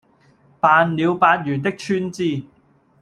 [0.59, 2.45] 辦了八元的川資，